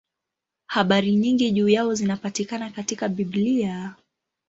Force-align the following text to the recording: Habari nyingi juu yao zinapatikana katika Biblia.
Habari 0.65 1.15
nyingi 1.15 1.51
juu 1.51 1.69
yao 1.69 1.95
zinapatikana 1.95 2.69
katika 2.69 3.09
Biblia. 3.09 3.95